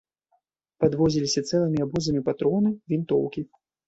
Падвозіліся 0.83 1.43
цэлымі 1.49 1.79
абозамі 1.85 2.21
патроны, 2.31 2.73
вінтоўкі. 2.95 3.45